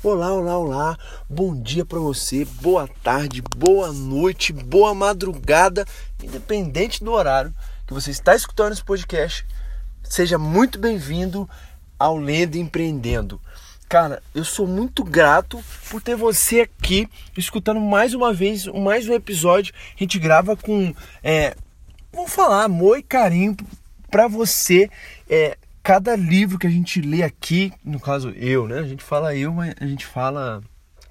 [0.00, 0.98] Olá, olá, olá.
[1.28, 5.84] Bom dia para você, boa tarde, boa noite, boa madrugada,
[6.22, 7.52] independente do horário
[7.84, 9.44] que você está escutando esse podcast.
[10.04, 11.50] Seja muito bem-vindo
[11.98, 13.40] ao Lendo Empreendendo.
[13.88, 19.14] Cara, eu sou muito grato por ter você aqui escutando mais uma vez, mais um
[19.14, 19.74] episódio.
[19.96, 20.94] A gente grava com,
[21.24, 21.56] é,
[22.12, 23.56] vamos falar, amor e carinho
[24.08, 24.88] para você.
[25.28, 25.58] É,
[25.88, 28.78] cada livro que a gente lê aqui, no caso eu, né?
[28.78, 30.62] A gente fala eu, mas a gente fala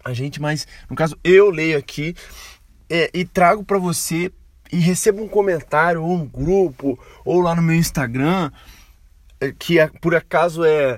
[0.05, 2.13] a gente, mas no caso eu leio aqui
[2.87, 4.31] é, e trago para você
[4.71, 6.95] e recebo um comentário ou um grupo
[7.25, 8.51] ou lá no meu Instagram
[9.41, 10.95] é, que é, por acaso é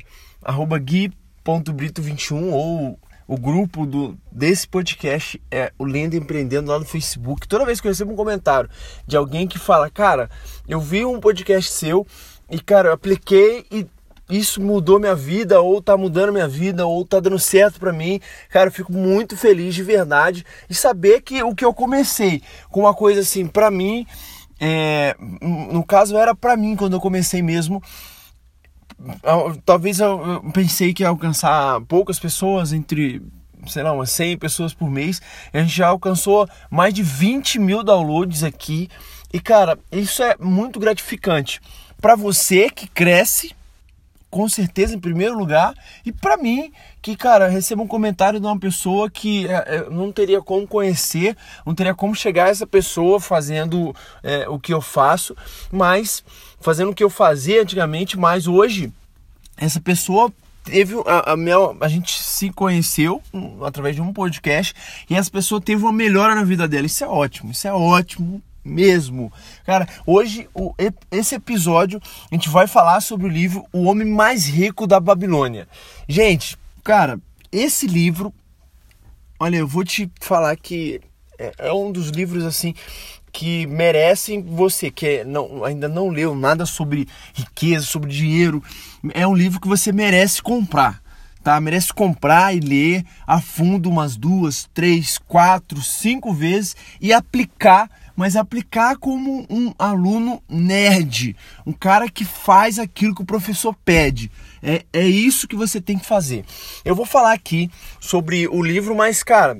[0.84, 7.48] gui.brito21 ou o grupo do, desse podcast é o Lenda Empreendendo lá no Facebook.
[7.48, 8.70] Toda vez que eu recebo um comentário
[9.08, 10.30] de alguém que fala, cara,
[10.68, 12.06] eu vi um podcast seu
[12.50, 13.86] e, cara, eu apliquei e
[14.30, 18.20] isso mudou minha vida, ou tá mudando minha vida, ou tá dando certo para mim.
[18.50, 22.82] Cara, eu fico muito feliz de verdade e saber que o que eu comecei com
[22.82, 24.06] uma coisa assim, para mim,
[24.60, 27.82] é, no caso era para mim quando eu comecei mesmo.
[29.66, 33.22] Talvez eu pensei que ia alcançar poucas pessoas, entre
[33.66, 35.22] sei lá, umas 100 pessoas por mês.
[35.52, 38.90] A gente já alcançou mais de 20 mil downloads aqui.
[39.34, 41.60] E cara, isso é muito gratificante
[42.02, 43.56] para você que cresce,
[44.30, 45.74] com certeza em primeiro lugar,
[46.06, 50.12] e para mim que, cara, recebo um comentário de uma pessoa que é, é, não
[50.12, 54.82] teria como conhecer, não teria como chegar a essa pessoa fazendo é, o que eu
[54.82, 55.36] faço,
[55.72, 56.24] mas
[56.60, 58.92] fazendo o que eu fazia antigamente, mas hoje
[59.58, 60.32] essa pessoa
[60.64, 63.22] teve a, a, minha, a gente se conheceu
[63.66, 64.74] através de um podcast
[65.10, 66.86] e essa pessoa teve uma melhora na vida dela.
[66.86, 69.32] Isso é ótimo, isso é ótimo mesmo.
[69.66, 70.74] Cara, hoje o,
[71.12, 72.00] esse episódio
[72.32, 75.68] a gente vai falar sobre o livro O Homem Mais Rico da Babilônia.
[76.08, 77.20] Gente, cara,
[77.52, 78.34] esse livro,
[79.40, 81.02] olha, eu vou te falar que
[81.38, 82.74] é, é um dos livros assim
[83.32, 88.64] que merecem você que é, não, ainda não leu nada sobre riqueza, sobre dinheiro.
[89.14, 91.02] É um livro que você merece comprar.
[91.44, 91.60] Tá?
[91.62, 98.36] Merece comprar e ler a fundo umas duas, três, quatro, cinco vezes e aplicar mas
[98.36, 104.30] aplicar como um aluno nerd, um cara que faz aquilo que o professor pede.
[104.62, 106.44] É, é isso que você tem que fazer.
[106.84, 109.58] Eu vou falar aqui sobre o livro, mas, cara,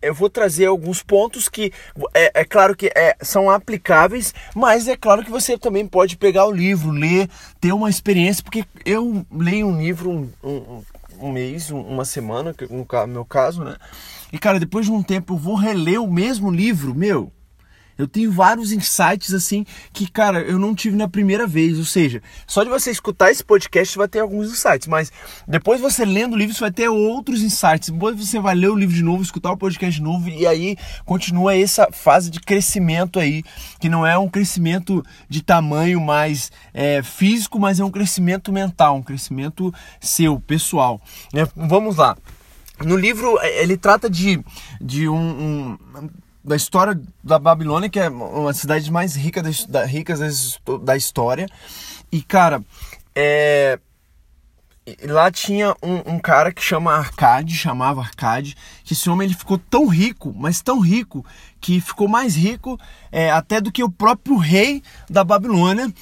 [0.00, 1.70] eu vou trazer alguns pontos que
[2.14, 6.46] é, é claro que é, são aplicáveis, mas é claro que você também pode pegar
[6.46, 7.28] o livro, ler,
[7.60, 10.82] ter uma experiência, porque eu leio um livro um, um,
[11.20, 13.76] um mês, uma semana, no meu caso, né?
[14.32, 17.30] E cara, depois de um tempo eu vou reler o mesmo livro, meu.
[18.00, 21.78] Eu tenho vários insights assim que, cara, eu não tive na primeira vez.
[21.78, 25.12] Ou seja, só de você escutar esse podcast vai ter alguns insights, mas
[25.46, 27.90] depois você lendo o livro você vai ter outros insights.
[27.90, 30.76] Depois você vai ler o livro de novo, escutar o podcast de novo e aí
[31.04, 33.42] continua essa fase de crescimento aí,
[33.78, 38.96] que não é um crescimento de tamanho mais é, físico, mas é um crescimento mental,
[38.96, 41.00] um crescimento seu, pessoal.
[41.34, 42.16] É, vamos lá.
[42.84, 44.42] No livro, ele trata de,
[44.80, 46.08] de um, um
[46.42, 51.46] da história da Babilônia, que é uma das cidades mais ricas da, ricas da história.
[52.10, 52.62] E, cara,
[53.14, 53.78] é,
[55.04, 59.58] lá tinha um, um, cara que chama Arcade, chamava Arcade, que esse homem ele ficou
[59.58, 61.24] tão rico, mas tão rico,
[61.60, 62.78] que ficou mais rico
[63.12, 65.92] é, até do que o próprio rei da Babilônia,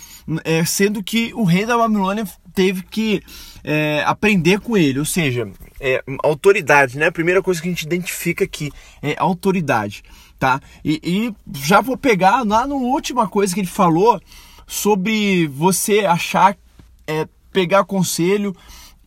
[0.45, 3.23] é, sendo que o rei da Babilônia teve que
[3.65, 5.51] é, aprender com ele, ou seja,
[5.81, 7.07] é, autoridade, né?
[7.07, 8.73] A primeira coisa que a gente identifica aqui
[9.03, 10.03] é autoridade
[10.39, 10.61] tá?
[10.85, 14.21] E, e já vou pegar lá na última coisa que ele falou
[14.67, 16.57] sobre você achar,
[17.07, 18.55] é, pegar conselho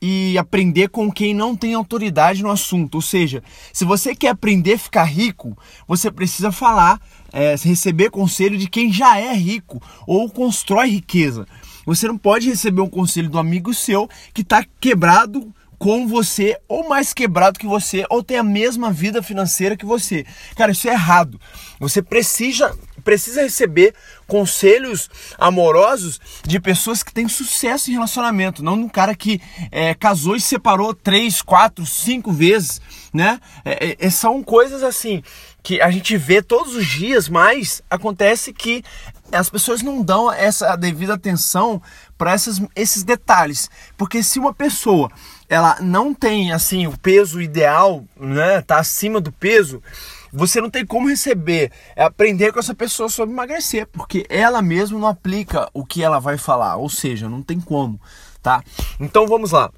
[0.01, 2.95] e aprender com quem não tem autoridade no assunto.
[2.95, 5.55] Ou seja, se você quer aprender a ficar rico,
[5.87, 6.99] você precisa falar,
[7.31, 11.47] é, receber conselho de quem já é rico ou constrói riqueza.
[11.85, 16.87] Você não pode receber um conselho do amigo seu que está quebrado com você, ou
[16.87, 20.27] mais quebrado que você, ou tem a mesma vida financeira que você.
[20.55, 21.41] Cara, isso é errado.
[21.79, 23.95] Você precisa, precisa receber
[24.27, 29.41] conselhos amorosos de pessoas que têm sucesso em relacionamento, não de um cara que
[29.71, 32.79] é, casou e separou três, quatro, cinco vezes,
[33.11, 33.39] né?
[33.65, 35.23] É, é, são coisas assim
[35.63, 38.83] que a gente vê todos os dias, mas acontece que
[39.31, 41.81] as pessoas não dão essa devida atenção
[42.17, 42.35] para
[42.75, 45.09] esses detalhes, porque se uma pessoa
[45.51, 48.61] ela não tem assim o peso ideal, né?
[48.61, 49.83] Tá acima do peso,
[50.31, 54.97] você não tem como receber, é aprender com essa pessoa sobre emagrecer, porque ela mesma
[54.97, 57.99] não aplica o que ela vai falar, ou seja, não tem como,
[58.41, 58.63] tá?
[58.97, 59.69] Então vamos lá.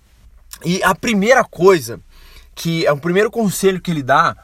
[0.63, 1.99] E a primeira coisa
[2.53, 4.37] que é o primeiro conselho que ele dá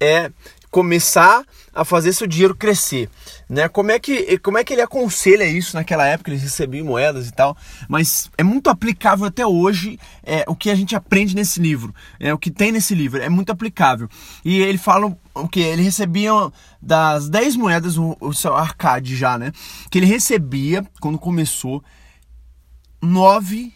[0.00, 0.32] é
[0.74, 3.08] começar a fazer seu dinheiro crescer,
[3.48, 3.68] né?
[3.68, 7.32] Como é que como é que ele aconselha isso naquela época eles recebiam moedas e
[7.32, 7.56] tal,
[7.88, 12.34] mas é muito aplicável até hoje é, o que a gente aprende nesse livro, é
[12.34, 14.08] o que tem nesse livro é muito aplicável
[14.44, 16.32] e ele fala o que ele recebia
[16.82, 19.52] das 10 moedas o, o seu arcade já, né?
[19.92, 21.84] Que ele recebia quando começou
[23.00, 23.72] nove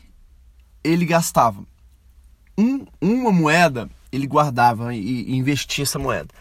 [0.83, 1.63] ele gastava
[2.59, 6.35] um, uma moeda ele guardava e, e investia essa moeda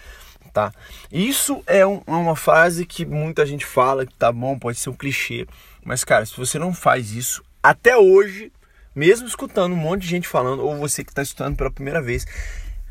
[0.57, 0.73] tá?
[1.11, 4.89] Isso é, um, é uma frase que muita gente fala que tá bom, pode ser
[4.89, 5.47] um clichê,
[5.85, 8.51] mas cara, se você não faz isso até hoje,
[8.95, 12.25] mesmo escutando um monte de gente falando, ou você que está escutando pela primeira vez,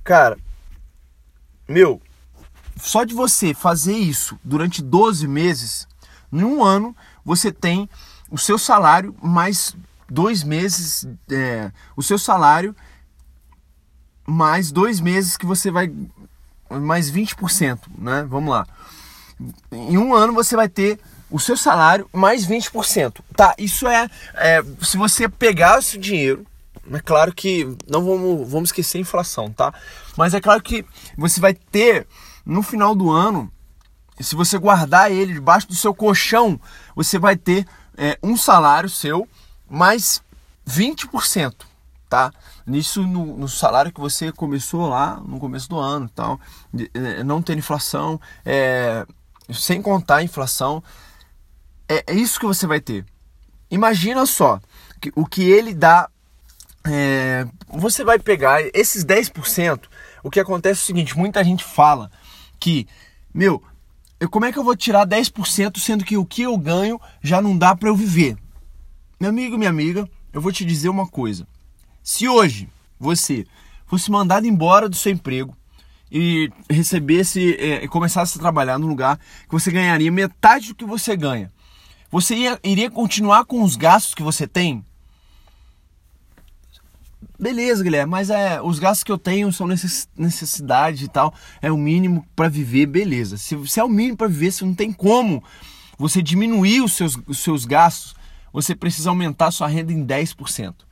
[0.04, 0.38] cara,
[1.68, 2.00] meu,
[2.76, 5.88] só de você fazer isso durante 12 meses,
[6.32, 7.90] em um ano você tem
[8.30, 9.76] o seu salário mais
[10.08, 12.76] dois meses, é, o seu salário
[14.24, 15.92] mais dois meses que você vai
[16.70, 18.26] mais 20%, né?
[18.28, 18.66] Vamos lá.
[19.70, 20.98] Em um ano você vai ter
[21.30, 23.20] o seu salário mais 20%.
[23.34, 26.46] Tá, isso é, é se você pegar esse dinheiro,
[26.92, 29.74] é claro que não vamos, vamos esquecer a inflação, tá?
[30.16, 30.84] Mas é claro que
[31.16, 32.06] você vai ter
[32.44, 33.50] no final do ano,
[34.20, 36.60] se você guardar ele debaixo do seu colchão,
[36.94, 37.66] você vai ter
[37.96, 39.28] é, um salário seu
[39.68, 40.22] mais
[40.66, 41.54] 20%
[42.08, 42.32] tá?
[42.66, 46.40] Nisso no, no, salário que você começou lá no começo do ano, tal,
[46.94, 49.06] é, não ter inflação, é,
[49.52, 50.82] sem contar a inflação,
[51.88, 53.04] é, é, isso que você vai ter.
[53.70, 54.60] Imagina só
[55.00, 56.08] que, o que ele dá.
[56.84, 59.82] É, você vai pegar esses 10%.
[60.22, 62.10] O que acontece é o seguinte: muita gente fala
[62.58, 62.86] que,
[63.32, 63.62] meu,
[64.18, 67.40] eu, como é que eu vou tirar 10% sendo que o que eu ganho já
[67.40, 68.36] não dá para eu viver?
[69.20, 71.46] Meu amigo, minha amiga, eu vou te dizer uma coisa.
[72.06, 72.68] Se hoje
[73.00, 73.44] você
[73.84, 75.56] fosse mandado embora do seu emprego
[76.08, 80.84] e recebesse é, e começasse a trabalhar num lugar que você ganharia metade do que
[80.84, 81.52] você ganha,
[82.08, 84.84] você ia, iria continuar com os gastos que você tem?
[87.36, 91.76] Beleza, Guilherme, mas é, os gastos que eu tenho são necessidade e tal, é o
[91.76, 93.36] mínimo para viver, beleza.
[93.36, 95.42] Se, se é o mínimo para viver, se não tem como
[95.98, 98.14] você diminuir os seus, os seus gastos,
[98.52, 100.85] você precisa aumentar sua renda em 10%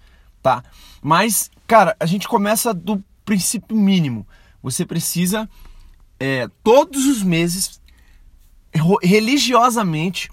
[0.45, 0.63] tá?
[1.01, 4.29] Mas, cara, a gente começa do princípio mínimo.
[4.63, 5.49] Você precisa,
[6.21, 7.81] é, todos os meses,
[9.03, 10.31] religiosamente,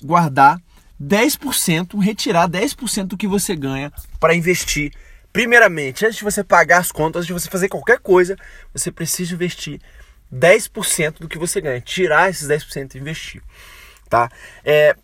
[0.00, 0.62] guardar
[1.02, 4.92] 10%, retirar 10% do que você ganha para investir.
[5.32, 8.36] Primeiramente, antes de você pagar as contas, antes de você fazer qualquer coisa,
[8.72, 9.80] você precisa investir
[10.32, 11.80] 10% do que você ganha.
[11.80, 13.42] Tirar esses 10% e investir.
[14.08, 14.30] Tá?
[14.64, 14.94] É,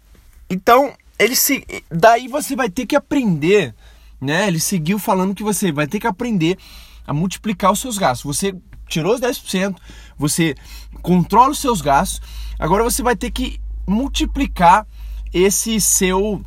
[0.48, 3.74] então, ele se, daí você vai ter que aprender
[4.20, 4.48] né?
[4.48, 6.58] Ele seguiu falando que você vai ter que aprender
[7.06, 8.36] a multiplicar os seus gastos.
[8.36, 8.54] Você
[8.88, 9.76] tirou os 10%,
[10.16, 10.54] você
[11.02, 12.20] controla os seus gastos,
[12.58, 14.86] agora você vai ter que multiplicar
[15.32, 16.42] esse seu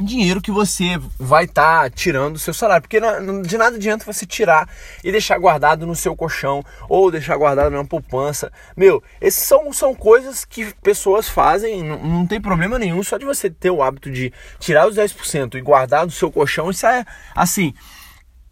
[0.00, 2.82] dinheiro que você vai estar tá tirando do seu salário.
[2.82, 3.00] Porque
[3.46, 4.68] de nada adianta você tirar
[5.02, 8.52] e deixar guardado no seu colchão ou deixar guardado na poupança.
[8.76, 13.24] Meu, esses são, são coisas que pessoas fazem, não, não tem problema nenhum, só de
[13.24, 17.04] você ter o hábito de tirar os 10% e guardar no seu colchão, isso é
[17.34, 17.72] assim.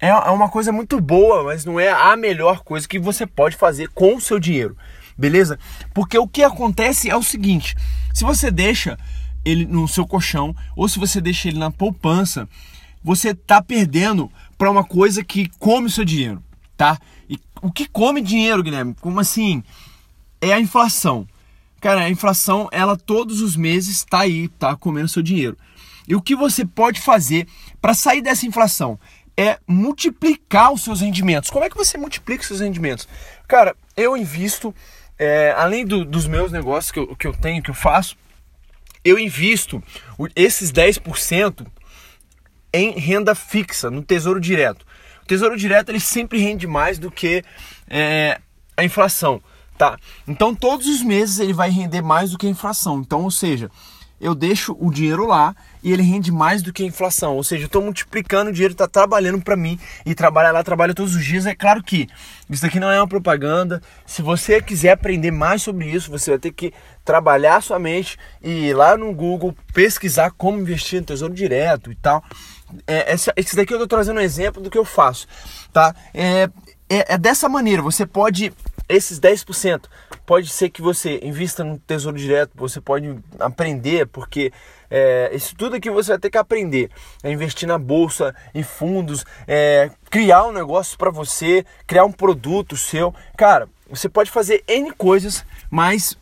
[0.01, 3.57] É, é uma coisa muito boa, mas não é a melhor coisa que você pode
[3.57, 4.77] fazer com o seu dinheiro,
[5.17, 5.59] beleza?
[5.95, 7.75] Porque o que acontece é o seguinte:
[8.13, 8.99] se você deixa
[9.45, 12.49] ele no seu colchão ou se você deixa ele na poupança,
[13.03, 16.43] você está perdendo para uma coisa que come o seu dinheiro,
[16.77, 16.99] tá?
[17.29, 18.95] E o que come dinheiro, Guilherme?
[19.01, 19.63] Como assim?
[20.41, 21.27] É a inflação.
[21.81, 25.57] Cara, a inflação, ela todos os meses está aí, tá comendo seu dinheiro.
[26.09, 27.47] E o que você pode fazer
[27.81, 28.99] para sair dessa inflação
[29.37, 31.51] é multiplicar os seus rendimentos.
[31.51, 33.09] Como é que você multiplica os seus rendimentos?
[33.47, 34.75] Cara, eu invisto,
[35.19, 38.17] é, além do, dos meus negócios que eu, que eu tenho, que eu faço,
[39.05, 39.83] eu invisto
[40.35, 41.67] esses 10%
[42.73, 44.85] em renda fixa, no Tesouro Direto.
[45.23, 47.45] O Tesouro Direto ele sempre rende mais do que
[47.89, 48.41] é,
[48.77, 49.43] a inflação,
[49.79, 49.97] tá?
[50.27, 53.01] Então todos os meses ele vai render mais do que a inflação.
[53.01, 53.71] Então, ou seja,
[54.21, 57.37] eu deixo o dinheiro lá e ele rende mais do que a inflação.
[57.37, 60.95] Ou seja, eu estou multiplicando o dinheiro, está trabalhando para mim e trabalhar lá, trabalha
[60.95, 61.47] todos os dias.
[61.47, 62.09] É claro que
[62.49, 63.83] isso aqui não é uma propaganda.
[64.07, 66.73] Se você quiser aprender mais sobre isso, você vai ter que
[67.05, 71.95] trabalhar sua mente e ir lá no Google pesquisar como investir no Tesouro Direto e
[71.95, 72.25] tal.
[72.87, 75.27] É, esse, esse daqui eu estou trazendo um exemplo do que eu faço,
[75.73, 75.95] tá?
[76.13, 76.49] É,
[76.89, 78.53] é, é dessa maneira, você pode
[78.89, 79.85] esses 10%
[80.27, 84.53] pode ser que você invista no Tesouro Direto, você pode aprender, porque
[84.91, 86.91] é, isso tudo aqui você vai ter que aprender.
[87.23, 92.77] É investir na bolsa, em fundos, é, criar um negócio para você, criar um produto
[92.77, 93.15] seu.
[93.37, 96.17] Cara, você pode fazer N coisas, mas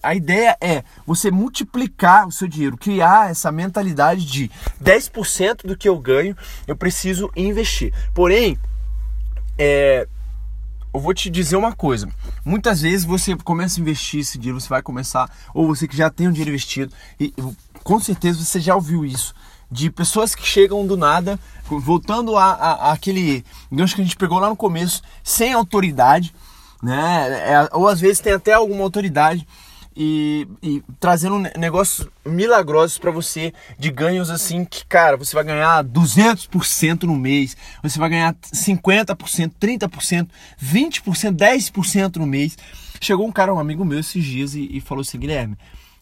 [0.00, 4.48] a ideia é você multiplicar o seu dinheiro, criar essa mentalidade de
[4.82, 6.36] 10% do que eu ganho,
[6.68, 7.92] eu preciso investir.
[8.14, 8.56] Porém,
[9.58, 10.06] é,
[10.92, 12.08] eu vou te dizer uma coisa.
[12.44, 16.10] Muitas vezes você começa a investir esse dinheiro, você vai começar, ou você que já
[16.10, 17.32] tem um dinheiro investido, e
[17.82, 19.34] com certeza você já ouviu isso.
[19.70, 24.38] De pessoas que chegam do nada, voltando a, a, aquele gancho que a gente pegou
[24.38, 26.34] lá no começo, sem autoridade,
[26.82, 27.28] né?
[27.52, 29.46] É, ou às vezes tem até alguma autoridade,
[29.96, 35.84] e, e trazendo negócios milagrosos para você de ganhos assim que, cara, você vai ganhar
[35.84, 40.28] 200% no mês, você vai ganhar 50%, 30%,
[40.62, 42.56] 20%, 10% no mês.
[43.00, 45.56] Chegou um cara, um amigo meu esses dias e, e falou assim: Guilherme,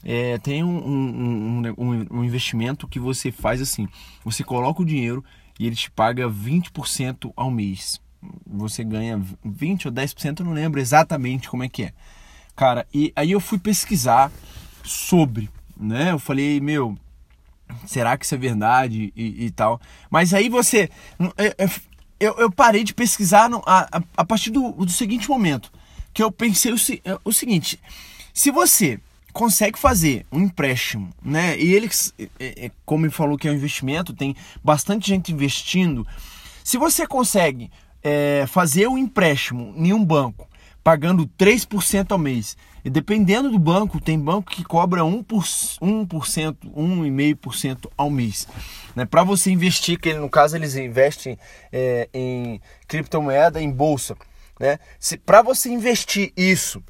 [0.04, 3.88] é, tem um, um, um, um, investimento que você faz assim:
[4.25, 5.25] você coloca o dinheiro
[5.59, 8.00] e ele te paga 20% ao mês.
[8.47, 11.92] Você ganha 20 ou 10%, eu não lembro exatamente como é que é.
[12.60, 14.30] Cara, e aí eu fui pesquisar
[14.84, 16.12] sobre, né?
[16.12, 16.94] Eu falei, meu,
[17.86, 19.80] será que isso é verdade e, e tal?
[20.10, 20.90] Mas aí você.
[22.20, 25.72] Eu, eu parei de pesquisar a, a partir do, do seguinte momento.
[26.12, 26.76] Que eu pensei o,
[27.24, 27.80] o seguinte:
[28.34, 29.00] se você
[29.32, 31.58] consegue fazer um empréstimo, né?
[31.58, 31.88] E ele,
[32.84, 36.06] como ele falou que é um investimento, tem bastante gente investindo.
[36.62, 37.70] Se você consegue
[38.02, 40.50] é, fazer um empréstimo em um banco
[40.82, 42.56] pagando 3% ao mês.
[42.84, 45.25] E dependendo do banco, tem banco que cobra 1%,
[45.80, 48.49] 1% 1,5% ao mês.
[48.96, 49.04] Né?
[49.04, 51.38] Para você investir, que no caso eles investem
[51.70, 54.16] é, em criptomoeda, em bolsa.
[54.58, 54.78] Né?
[55.25, 56.82] Para você investir isso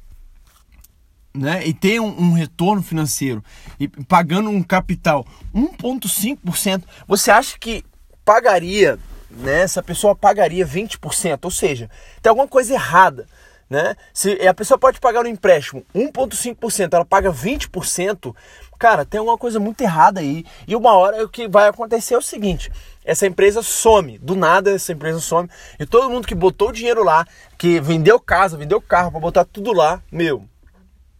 [1.33, 3.43] né, e ter um, um, retorno financeiro
[3.79, 7.83] e pagando um capital 1,5%, você acha que
[8.23, 11.39] pagaria, né, essa pessoa pagaria 20%?
[11.43, 11.89] Ou seja,
[12.21, 13.27] tem alguma coisa errada
[13.71, 13.95] né?
[14.13, 18.35] Se a pessoa pode pagar um empréstimo 1,5%, ela paga 20%,
[18.77, 20.43] cara, tem alguma coisa muito errada aí.
[20.67, 22.69] E uma hora o que vai acontecer é o seguinte:
[23.05, 25.49] essa empresa some, do nada essa empresa some,
[25.79, 27.25] e todo mundo que botou o dinheiro lá,
[27.57, 30.43] que vendeu casa, vendeu carro para botar tudo lá, meu,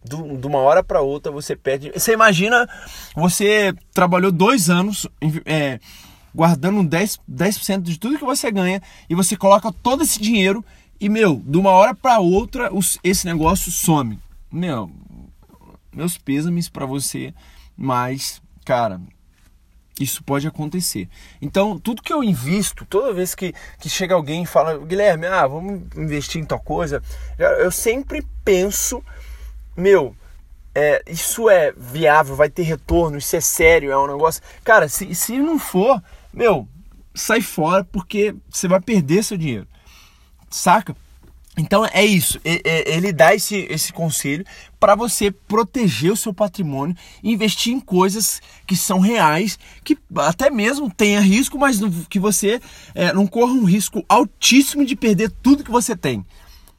[0.04, 1.90] de uma hora para outra você perde.
[1.94, 2.68] Você imagina,
[3.16, 5.08] você trabalhou dois anos
[5.46, 5.80] é,
[6.34, 10.62] guardando 10%, 10 de tudo que você ganha e você coloca todo esse dinheiro
[11.02, 14.20] e, meu, de uma hora para outra, os, esse negócio some.
[14.52, 14.88] Meu,
[15.92, 17.34] meus pêsames para você,
[17.76, 19.00] mas, cara,
[19.98, 21.08] isso pode acontecer.
[21.40, 25.44] Então, tudo que eu invisto, toda vez que, que chega alguém e fala, Guilherme, ah,
[25.44, 27.02] vamos investir em tal coisa,
[27.36, 29.02] eu sempre penso,
[29.76, 30.14] meu,
[30.72, 34.40] é, isso é viável, vai ter retorno, isso é sério, é um negócio.
[34.62, 36.00] Cara, se, se não for,
[36.32, 36.68] meu,
[37.12, 39.66] sai fora porque você vai perder seu dinheiro.
[40.52, 40.94] Saca?
[41.56, 44.42] Então é isso, ele dá esse, esse conselho
[44.80, 50.90] para você proteger o seu patrimônio, investir em coisas que são reais, que até mesmo
[50.90, 51.78] tenha risco, mas
[52.08, 52.58] que você
[52.94, 56.24] é, não corra um risco altíssimo de perder tudo que você tem,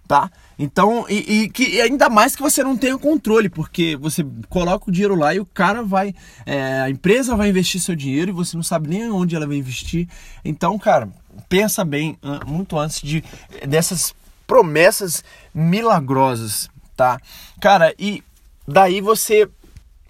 [0.07, 0.31] tá?
[0.57, 4.91] Então, e, e, que ainda mais que você não tenha controle, porque você coloca o
[4.91, 6.13] dinheiro lá e o cara vai,
[6.45, 9.57] é, a empresa vai investir seu dinheiro e você não sabe nem onde ela vai
[9.57, 10.07] investir.
[10.43, 11.09] Então, cara,
[11.49, 13.23] pensa bem muito antes de
[13.67, 14.13] dessas
[14.45, 15.23] promessas
[15.53, 17.19] milagrosas, tá?
[17.59, 18.23] Cara, e
[18.67, 19.49] daí você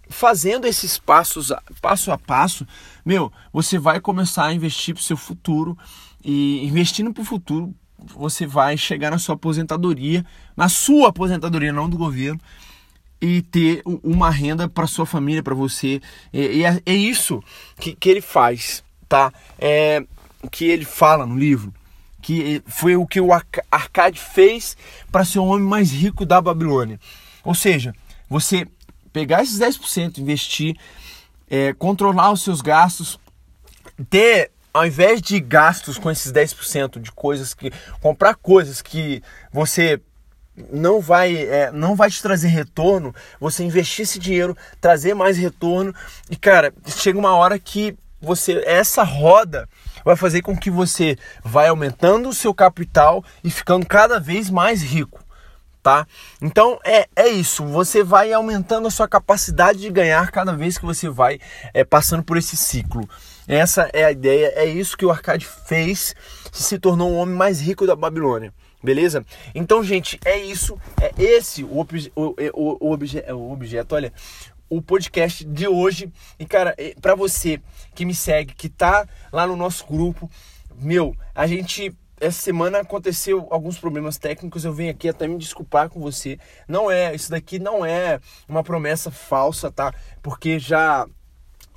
[0.09, 1.51] fazendo esses passos
[1.81, 2.67] passo a passo,
[3.05, 5.77] meu, você vai começar a investir para o seu futuro
[6.23, 10.25] e investindo para o futuro, você vai chegar na sua aposentadoria,
[10.55, 12.39] na sua aposentadoria, não do governo,
[13.21, 16.01] e ter uma renda para sua família, para você.
[16.33, 17.41] E, é, é, isso
[17.79, 19.31] que, que ele faz, tá?
[19.57, 20.05] É,
[20.51, 21.73] que ele fala no livro,
[22.21, 23.29] que foi o que o
[23.71, 24.77] Arcade fez
[25.11, 26.99] para ser o homem mais rico da Babilônia.
[27.43, 27.93] Ou seja,
[28.29, 28.67] você
[29.11, 30.75] pegar esses 10%, investir,
[31.49, 33.19] é, controlar os seus gastos,
[34.09, 37.71] ter, ao invés de gastos com esses 10% de coisas que.
[38.01, 39.21] comprar coisas que
[39.51, 40.01] você
[40.71, 45.93] não vai é, não vai te trazer retorno, você investir esse dinheiro, trazer mais retorno
[46.29, 49.67] e cara, chega uma hora que você essa roda
[50.03, 54.81] vai fazer com que você vai aumentando o seu capital e ficando cada vez mais
[54.81, 55.23] rico,
[55.81, 56.07] tá?
[56.41, 60.85] Então é, é isso, você vai aumentando a sua capacidade de ganhar cada vez que
[60.85, 61.39] você vai
[61.73, 63.07] é, passando por esse ciclo.
[63.47, 66.15] Essa é a ideia, é isso que o Arcade fez,
[66.51, 68.53] se tornou o homem mais rico da Babilônia.
[68.83, 69.25] Beleza?
[69.55, 70.77] Então, gente, é isso.
[70.99, 73.95] É esse o, obje, o, o, o, obje, o objeto.
[73.95, 74.11] Olha,
[74.77, 76.11] o podcast de hoje.
[76.39, 77.61] E cara, para você
[77.93, 80.29] que me segue, que tá lá no nosso grupo,
[80.75, 85.89] meu, a gente essa semana aconteceu alguns problemas técnicos, eu venho aqui até me desculpar
[85.89, 86.39] com você.
[86.67, 89.93] Não é, isso daqui não é uma promessa falsa, tá?
[90.21, 91.05] Porque já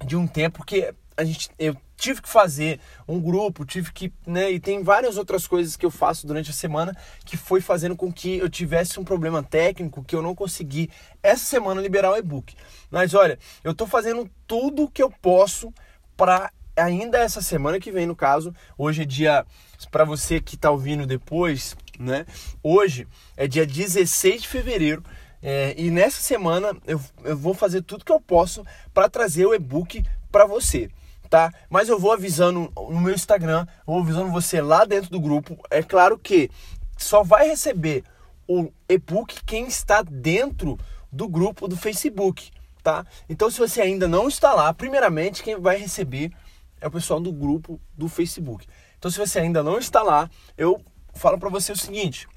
[0.05, 4.51] de um tempo que a gente eu tive que fazer um grupo, tive que, né,
[4.51, 8.13] e tem várias outras coisas que eu faço durante a semana que foi fazendo com
[8.13, 10.91] que eu tivesse um problema técnico que eu não consegui
[11.23, 12.55] essa semana liberar o e-book.
[12.91, 15.73] Mas olha, eu tô fazendo tudo que eu posso
[16.17, 19.47] para ainda essa semana que vem, no caso, hoje é dia
[19.91, 22.27] para você que está ouvindo depois, né?
[22.63, 25.03] Hoje é dia 16 de fevereiro.
[25.43, 29.55] É, e nessa semana eu, eu vou fazer tudo que eu posso para trazer o
[29.55, 30.91] e-book para você,
[31.29, 31.53] tá?
[31.69, 35.59] Mas eu vou avisando no meu Instagram, vou avisando você lá dentro do grupo.
[35.71, 36.51] É claro que
[36.97, 38.05] só vai receber
[38.49, 40.79] o e-book quem está dentro
[41.11, 42.51] do grupo do Facebook,
[42.83, 43.05] tá?
[43.29, 46.33] Então se você ainda não está lá, primeiramente quem vai receber
[46.81, 48.67] é o pessoal do grupo do Facebook.
[48.99, 50.81] Então, se você ainda não está lá, eu
[51.15, 52.29] falo para você o seguinte: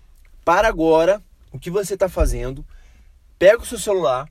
[0.44, 2.66] para agora o que você está fazendo,
[3.38, 4.30] pega o seu celular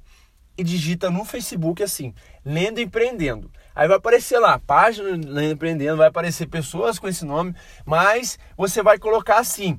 [0.56, 3.50] e digita no Facebook assim, Lendo Empreendendo.
[3.78, 7.54] Aí vai aparecer lá, página Lendo Empreendendo, vai aparecer pessoas com esse nome,
[7.86, 9.78] mas você vai colocar assim,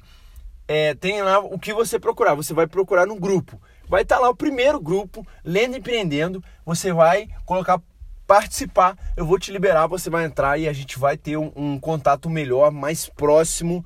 [0.70, 3.62] é, tem lá o que você procurar, você vai procurar no grupo.
[3.90, 7.82] Vai estar tá lá o primeiro grupo, Lendo Empreendendo, você vai colocar
[8.26, 11.78] participar, eu vou te liberar, você vai entrar e a gente vai ter um, um
[11.78, 13.84] contato melhor, mais próximo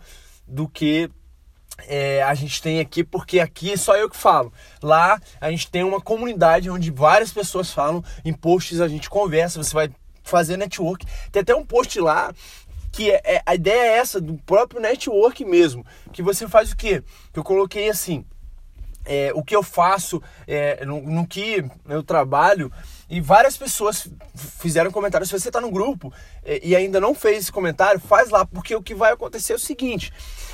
[0.47, 1.09] do que
[1.87, 4.53] é, a gente tem aqui, porque aqui é só eu que falo.
[4.79, 9.63] Lá a gente tem uma comunidade onde várias pessoas falam, em posts a gente conversa,
[9.63, 9.89] você vai
[10.23, 11.05] fazer network.
[11.31, 12.33] Tem até um post lá
[12.91, 15.85] que é, é, a ideia é essa, do próprio network mesmo.
[16.11, 17.03] Que você faz o quê?
[17.33, 18.23] Que eu coloquei assim,
[19.05, 22.71] é, o que eu faço, é, no, no, que eu trabalho,
[23.09, 25.29] e várias pessoas fizeram comentários.
[25.29, 26.13] Se você está no grupo
[26.43, 29.55] é, e ainda não fez esse comentário, faz lá, porque o que vai acontecer é
[29.55, 30.13] o seguinte: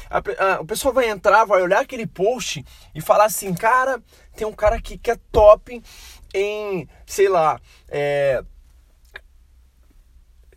[0.10, 4.02] a, a, o pessoal vai entrar, vai olhar aquele post e falar assim, cara,
[4.36, 5.82] tem um cara aqui que é top
[6.34, 8.44] em, sei lá, é,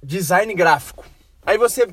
[0.02, 1.04] design gráfico.
[1.44, 1.88] Aí você,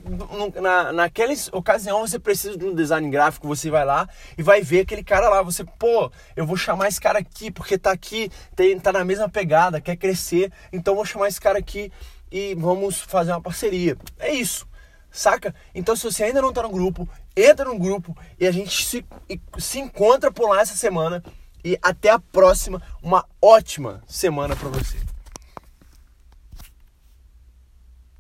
[0.62, 4.82] na, naquela ocasião, você precisa de um design gráfico, você vai lá e vai ver
[4.82, 5.42] aquele cara lá.
[5.42, 9.28] Você, pô, eu vou chamar esse cara aqui porque tá aqui, tem, tá na mesma
[9.28, 11.92] pegada, quer crescer, então vou chamar esse cara aqui
[12.32, 13.98] e vamos fazer uma parceria.
[14.20, 14.68] É isso,
[15.10, 15.56] saca?
[15.74, 19.04] Então se você ainda não tá no grupo, entra no grupo e a gente se,
[19.58, 21.24] se encontra por lá essa semana.
[21.66, 25.09] E até a próxima, uma ótima semana para você.